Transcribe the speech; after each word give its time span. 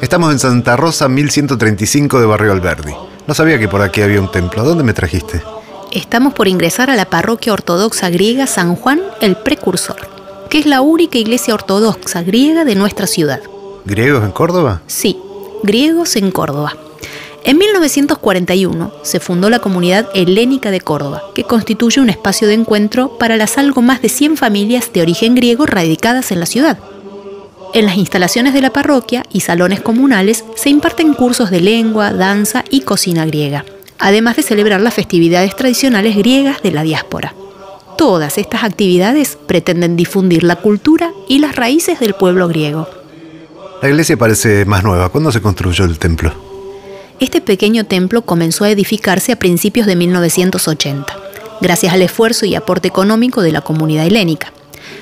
Estamos 0.00 0.32
en 0.32 0.38
Santa 0.38 0.76
Rosa 0.76 1.08
1135 1.08 2.20
de 2.20 2.26
Barrio 2.26 2.52
Alberdi. 2.52 2.94
No 3.26 3.34
sabía 3.34 3.58
que 3.58 3.68
por 3.68 3.82
aquí 3.82 4.00
había 4.00 4.18
un 4.18 4.30
templo. 4.30 4.62
¿A 4.62 4.64
dónde 4.64 4.82
me 4.82 4.94
trajiste? 4.94 5.42
Estamos 5.92 6.32
por 6.32 6.48
ingresar 6.48 6.88
a 6.88 6.96
la 6.96 7.04
parroquia 7.04 7.52
ortodoxa 7.52 8.08
griega 8.08 8.46
San 8.46 8.76
Juan 8.76 9.02
el 9.20 9.36
Precursor, 9.36 9.98
que 10.48 10.58
es 10.58 10.64
la 10.64 10.80
única 10.80 11.18
iglesia 11.18 11.52
ortodoxa 11.52 12.22
griega 12.22 12.64
de 12.64 12.76
nuestra 12.76 13.06
ciudad. 13.06 13.40
¿Griegos 13.84 14.24
en 14.24 14.30
Córdoba? 14.30 14.80
Sí, 14.86 15.18
griegos 15.62 16.16
en 16.16 16.30
Córdoba. 16.30 16.74
En 17.44 17.58
1941 17.58 18.92
se 19.02 19.20
fundó 19.20 19.50
la 19.50 19.58
comunidad 19.58 20.08
helénica 20.14 20.70
de 20.70 20.80
Córdoba, 20.80 21.22
que 21.34 21.44
constituye 21.44 22.00
un 22.00 22.08
espacio 22.08 22.48
de 22.48 22.54
encuentro 22.54 23.18
para 23.18 23.36
las 23.36 23.58
algo 23.58 23.82
más 23.82 24.00
de 24.00 24.08
100 24.08 24.38
familias 24.38 24.92
de 24.94 25.02
origen 25.02 25.34
griego 25.34 25.66
radicadas 25.66 26.32
en 26.32 26.40
la 26.40 26.46
ciudad. 26.46 26.78
En 27.72 27.86
las 27.86 27.96
instalaciones 27.96 28.52
de 28.52 28.60
la 28.60 28.72
parroquia 28.72 29.24
y 29.32 29.40
salones 29.40 29.80
comunales 29.80 30.44
se 30.56 30.70
imparten 30.70 31.14
cursos 31.14 31.50
de 31.50 31.60
lengua, 31.60 32.12
danza 32.12 32.64
y 32.68 32.80
cocina 32.80 33.24
griega, 33.26 33.64
además 34.00 34.34
de 34.34 34.42
celebrar 34.42 34.80
las 34.80 34.94
festividades 34.94 35.54
tradicionales 35.54 36.16
griegas 36.16 36.62
de 36.62 36.72
la 36.72 36.82
diáspora. 36.82 37.32
Todas 37.96 38.38
estas 38.38 38.64
actividades 38.64 39.38
pretenden 39.46 39.94
difundir 39.94 40.42
la 40.42 40.56
cultura 40.56 41.12
y 41.28 41.38
las 41.38 41.54
raíces 41.54 42.00
del 42.00 42.14
pueblo 42.14 42.48
griego. 42.48 42.88
La 43.82 43.88
iglesia 43.88 44.16
parece 44.16 44.64
más 44.64 44.82
nueva. 44.82 45.08
¿Cuándo 45.10 45.30
se 45.30 45.40
construyó 45.40 45.84
el 45.84 45.98
templo? 45.98 46.32
Este 47.20 47.40
pequeño 47.40 47.84
templo 47.84 48.22
comenzó 48.22 48.64
a 48.64 48.70
edificarse 48.70 49.30
a 49.30 49.38
principios 49.38 49.86
de 49.86 49.94
1980, 49.94 51.16
gracias 51.60 51.92
al 51.92 52.02
esfuerzo 52.02 52.46
y 52.46 52.56
aporte 52.56 52.88
económico 52.88 53.42
de 53.42 53.52
la 53.52 53.60
comunidad 53.60 54.06
helénica. 54.06 54.52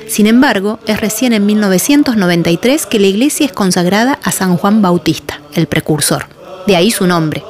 Sin 0.09 0.27
embargo, 0.27 0.79
es 0.87 1.01
recién 1.01 1.35
en 1.35 1.45
1993 1.45 2.87
que 2.87 2.99
la 2.99 3.07
iglesia 3.07 3.45
es 3.45 3.53
consagrada 3.53 4.19
a 4.23 4.33
San 4.33 4.57
Juan 4.57 4.81
Bautista, 4.81 5.41
el 5.55 5.67
precursor. 5.67 6.27
De 6.67 6.77
ahí 6.77 6.91
su 6.91 7.07
nombre. 7.07 7.45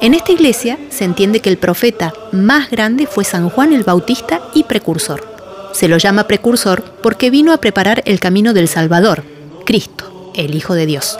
En 0.00 0.14
esta 0.14 0.32
iglesia 0.32 0.78
se 0.90 1.04
entiende 1.04 1.40
que 1.40 1.50
el 1.50 1.58
profeta 1.58 2.14
más 2.32 2.70
grande 2.70 3.06
fue 3.06 3.24
San 3.24 3.50
Juan 3.50 3.72
el 3.72 3.84
Bautista 3.84 4.40
y 4.54 4.64
precursor. 4.64 5.26
Se 5.72 5.88
lo 5.88 5.98
llama 5.98 6.26
precursor 6.26 6.82
porque 7.02 7.30
vino 7.30 7.52
a 7.52 7.58
preparar 7.58 8.02
el 8.06 8.18
camino 8.18 8.54
del 8.54 8.68
Salvador, 8.68 9.22
Cristo, 9.66 10.32
el 10.34 10.54
Hijo 10.54 10.74
de 10.74 10.86
Dios. 10.86 11.18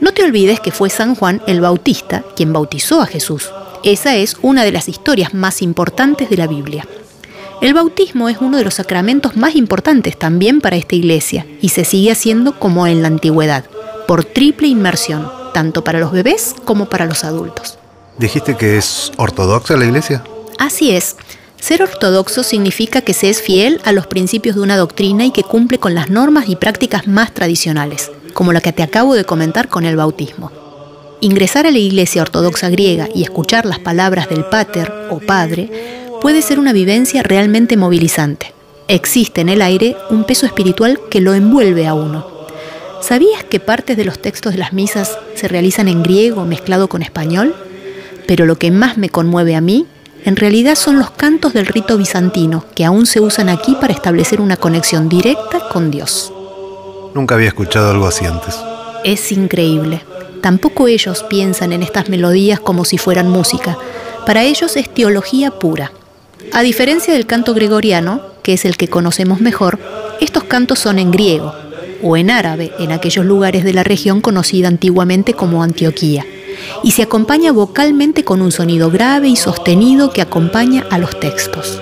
No 0.00 0.12
te 0.12 0.24
olvides 0.24 0.58
que 0.58 0.72
fue 0.72 0.90
San 0.90 1.14
Juan 1.14 1.40
el 1.46 1.60
Bautista 1.60 2.24
quien 2.34 2.52
bautizó 2.52 3.00
a 3.00 3.06
Jesús. 3.06 3.50
Esa 3.84 4.16
es 4.16 4.36
una 4.42 4.64
de 4.64 4.72
las 4.72 4.88
historias 4.88 5.34
más 5.34 5.62
importantes 5.62 6.28
de 6.28 6.36
la 6.36 6.48
Biblia. 6.48 6.86
El 7.62 7.74
bautismo 7.74 8.28
es 8.28 8.38
uno 8.40 8.56
de 8.56 8.64
los 8.64 8.74
sacramentos 8.74 9.36
más 9.36 9.54
importantes 9.54 10.18
también 10.18 10.60
para 10.60 10.74
esta 10.74 10.96
iglesia 10.96 11.46
y 11.60 11.68
se 11.68 11.84
sigue 11.84 12.10
haciendo 12.10 12.58
como 12.58 12.88
en 12.88 13.02
la 13.02 13.06
antigüedad, 13.06 13.66
por 14.08 14.24
triple 14.24 14.66
inmersión, 14.66 15.30
tanto 15.54 15.84
para 15.84 16.00
los 16.00 16.10
bebés 16.10 16.56
como 16.64 16.86
para 16.86 17.06
los 17.06 17.22
adultos. 17.22 17.78
¿Dijiste 18.18 18.56
que 18.56 18.78
es 18.78 19.12
ortodoxa 19.16 19.76
la 19.76 19.84
iglesia? 19.84 20.24
Así 20.58 20.90
es. 20.90 21.14
Ser 21.60 21.84
ortodoxo 21.84 22.42
significa 22.42 23.00
que 23.00 23.14
se 23.14 23.30
es 23.30 23.40
fiel 23.40 23.80
a 23.84 23.92
los 23.92 24.08
principios 24.08 24.56
de 24.56 24.62
una 24.62 24.76
doctrina 24.76 25.24
y 25.24 25.30
que 25.30 25.44
cumple 25.44 25.78
con 25.78 25.94
las 25.94 26.10
normas 26.10 26.48
y 26.48 26.56
prácticas 26.56 27.06
más 27.06 27.32
tradicionales, 27.32 28.10
como 28.34 28.52
la 28.52 28.60
que 28.60 28.72
te 28.72 28.82
acabo 28.82 29.14
de 29.14 29.24
comentar 29.24 29.68
con 29.68 29.84
el 29.84 29.94
bautismo. 29.94 30.50
Ingresar 31.20 31.68
a 31.68 31.70
la 31.70 31.78
iglesia 31.78 32.22
ortodoxa 32.22 32.70
griega 32.70 33.08
y 33.14 33.22
escuchar 33.22 33.66
las 33.66 33.78
palabras 33.78 34.28
del 34.28 34.44
pater 34.46 34.92
o 35.10 35.20
padre 35.20 36.01
puede 36.22 36.40
ser 36.40 36.60
una 36.60 36.72
vivencia 36.72 37.24
realmente 37.24 37.76
movilizante. 37.76 38.54
Existe 38.86 39.40
en 39.40 39.48
el 39.48 39.60
aire 39.60 39.96
un 40.08 40.22
peso 40.22 40.46
espiritual 40.46 41.00
que 41.10 41.20
lo 41.20 41.34
envuelve 41.34 41.88
a 41.88 41.94
uno. 41.94 42.24
¿Sabías 43.00 43.42
que 43.42 43.58
partes 43.58 43.96
de 43.96 44.04
los 44.04 44.20
textos 44.20 44.52
de 44.52 44.58
las 44.58 44.72
misas 44.72 45.18
se 45.34 45.48
realizan 45.48 45.88
en 45.88 46.04
griego 46.04 46.44
mezclado 46.44 46.88
con 46.88 47.02
español? 47.02 47.56
Pero 48.28 48.46
lo 48.46 48.56
que 48.56 48.70
más 48.70 48.98
me 48.98 49.08
conmueve 49.08 49.56
a 49.56 49.60
mí, 49.60 49.86
en 50.24 50.36
realidad 50.36 50.76
son 50.76 51.00
los 51.00 51.10
cantos 51.10 51.54
del 51.54 51.66
rito 51.66 51.98
bizantino, 51.98 52.66
que 52.76 52.84
aún 52.84 53.06
se 53.06 53.18
usan 53.18 53.48
aquí 53.48 53.76
para 53.80 53.92
establecer 53.92 54.40
una 54.40 54.56
conexión 54.56 55.08
directa 55.08 55.68
con 55.72 55.90
Dios. 55.90 56.32
Nunca 57.14 57.34
había 57.34 57.48
escuchado 57.48 57.90
algo 57.90 58.06
así 58.06 58.24
antes. 58.24 58.56
Es 59.02 59.32
increíble. 59.32 60.00
Tampoco 60.40 60.86
ellos 60.86 61.24
piensan 61.28 61.72
en 61.72 61.82
estas 61.82 62.08
melodías 62.08 62.60
como 62.60 62.84
si 62.84 62.96
fueran 62.96 63.28
música. 63.28 63.76
Para 64.24 64.44
ellos 64.44 64.76
es 64.76 64.88
teología 64.88 65.50
pura. 65.50 65.90
A 66.54 66.62
diferencia 66.62 67.14
del 67.14 67.26
canto 67.26 67.54
gregoriano, 67.54 68.20
que 68.42 68.52
es 68.52 68.64
el 68.64 68.76
que 68.76 68.88
conocemos 68.88 69.40
mejor, 69.40 69.78
estos 70.20 70.44
cantos 70.44 70.78
son 70.78 70.98
en 70.98 71.10
griego 71.10 71.54
o 72.02 72.16
en 72.16 72.30
árabe 72.30 72.72
en 72.78 72.92
aquellos 72.92 73.24
lugares 73.24 73.64
de 73.64 73.72
la 73.72 73.84
región 73.84 74.20
conocida 74.20 74.68
antiguamente 74.68 75.32
como 75.32 75.62
Antioquía, 75.62 76.26
y 76.82 76.90
se 76.90 77.02
acompaña 77.02 77.52
vocalmente 77.52 78.22
con 78.22 78.42
un 78.42 78.52
sonido 78.52 78.90
grave 78.90 79.28
y 79.28 79.36
sostenido 79.36 80.12
que 80.12 80.20
acompaña 80.20 80.84
a 80.90 80.98
los 80.98 81.18
textos. 81.18 81.80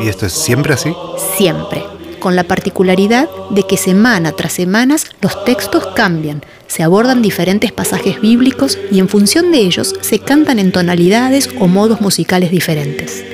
¿Y 0.00 0.08
esto 0.08 0.26
es 0.26 0.32
siempre 0.32 0.72
así? 0.72 0.94
Siempre 1.36 1.82
con 2.18 2.36
la 2.36 2.44
particularidad 2.44 3.28
de 3.50 3.62
que 3.62 3.76
semana 3.76 4.32
tras 4.32 4.52
semana 4.52 4.96
los 5.20 5.44
textos 5.44 5.86
cambian, 5.94 6.42
se 6.78 6.84
abordan 6.84 7.22
diferentes 7.22 7.72
pasajes 7.72 8.20
bíblicos 8.20 8.78
y 8.92 9.00
en 9.00 9.08
función 9.08 9.50
de 9.50 9.58
ellos 9.58 9.96
se 10.00 10.20
cantan 10.20 10.60
en 10.60 10.70
tonalidades 10.70 11.50
o 11.58 11.66
modos 11.66 12.00
musicales 12.00 12.52
diferentes. 12.52 13.24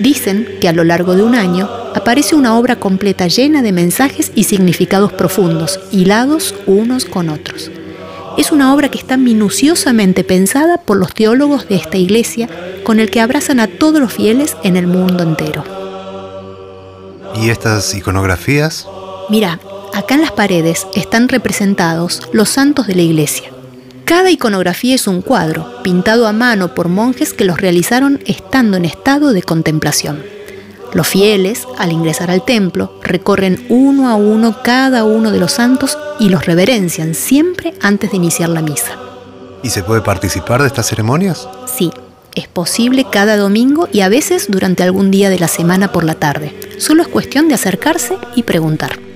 Dicen 0.00 0.48
que 0.58 0.68
a 0.68 0.72
lo 0.72 0.82
largo 0.82 1.14
de 1.14 1.22
un 1.22 1.34
año 1.34 1.68
aparece 1.94 2.34
una 2.34 2.58
obra 2.58 2.76
completa 2.76 3.26
llena 3.26 3.60
de 3.60 3.72
mensajes 3.72 4.32
y 4.34 4.44
significados 4.44 5.12
profundos, 5.12 5.80
hilados 5.90 6.54
unos 6.64 7.04
con 7.04 7.28
otros. 7.28 7.70
Es 8.38 8.52
una 8.52 8.72
obra 8.72 8.88
que 8.88 8.96
está 8.96 9.18
minuciosamente 9.18 10.24
pensada 10.24 10.78
por 10.78 10.96
los 10.96 11.12
teólogos 11.12 11.68
de 11.68 11.74
esta 11.74 11.98
iglesia, 11.98 12.48
con 12.84 13.00
el 13.00 13.10
que 13.10 13.20
abrazan 13.20 13.60
a 13.60 13.66
todos 13.66 14.00
los 14.00 14.14
fieles 14.14 14.56
en 14.64 14.78
el 14.78 14.86
mundo 14.86 15.24
entero. 15.24 15.62
¿Y 17.34 17.50
estas 17.50 17.94
iconografías? 17.94 18.88
Mira, 19.28 19.60
acá 20.02 20.16
en 20.16 20.20
las 20.20 20.32
paredes 20.32 20.88
están 20.94 21.28
representados 21.28 22.22
los 22.32 22.48
santos 22.48 22.88
de 22.88 22.96
la 22.96 23.02
iglesia. 23.02 23.50
Cada 24.04 24.30
iconografía 24.30 24.96
es 24.96 25.06
un 25.06 25.22
cuadro, 25.22 25.80
pintado 25.84 26.26
a 26.26 26.32
mano 26.32 26.74
por 26.74 26.88
monjes 26.88 27.32
que 27.32 27.44
los 27.44 27.60
realizaron 27.60 28.20
estando 28.26 28.76
en 28.76 28.84
estado 28.84 29.32
de 29.32 29.44
contemplación. 29.44 30.24
Los 30.92 31.06
fieles, 31.06 31.68
al 31.78 31.92
ingresar 31.92 32.32
al 32.32 32.44
templo, 32.44 32.98
recorren 33.02 33.64
uno 33.68 34.10
a 34.10 34.16
uno 34.16 34.56
cada 34.64 35.04
uno 35.04 35.30
de 35.30 35.38
los 35.38 35.52
santos 35.52 35.96
y 36.18 36.28
los 36.30 36.46
reverencian 36.46 37.14
siempre 37.14 37.72
antes 37.80 38.10
de 38.10 38.16
iniciar 38.16 38.48
la 38.48 38.60
misa. 38.60 38.98
¿Y 39.62 39.70
se 39.70 39.84
puede 39.84 40.00
participar 40.00 40.62
de 40.62 40.66
estas 40.66 40.88
ceremonias? 40.88 41.48
Sí, 41.72 41.92
es 42.34 42.48
posible 42.48 43.06
cada 43.08 43.36
domingo 43.36 43.88
y 43.92 44.00
a 44.00 44.08
veces 44.08 44.46
durante 44.50 44.82
algún 44.82 45.12
día 45.12 45.30
de 45.30 45.38
la 45.38 45.48
semana 45.48 45.92
por 45.92 46.02
la 46.02 46.14
tarde. 46.14 46.52
Solo 46.78 47.02
es 47.02 47.08
cuestión 47.08 47.46
de 47.46 47.54
acercarse 47.54 48.18
y 48.34 48.42
preguntar. 48.42 49.11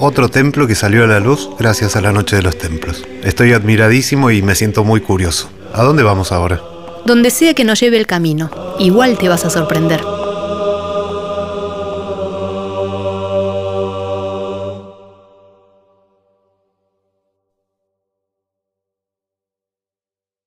Otro 0.00 0.28
templo 0.28 0.68
que 0.68 0.76
salió 0.76 1.02
a 1.02 1.08
la 1.08 1.18
luz 1.18 1.50
gracias 1.58 1.96
a 1.96 2.00
la 2.00 2.12
Noche 2.12 2.36
de 2.36 2.42
los 2.42 2.56
Templos. 2.56 3.04
Estoy 3.24 3.52
admiradísimo 3.52 4.30
y 4.30 4.42
me 4.42 4.54
siento 4.54 4.84
muy 4.84 5.00
curioso. 5.00 5.50
¿A 5.74 5.82
dónde 5.82 6.04
vamos 6.04 6.30
ahora? 6.30 6.62
Donde 7.04 7.30
sea 7.30 7.52
que 7.52 7.64
nos 7.64 7.80
lleve 7.80 7.98
el 7.98 8.06
camino. 8.06 8.48
Igual 8.78 9.18
te 9.18 9.28
vas 9.28 9.44
a 9.44 9.50
sorprender. 9.50 10.00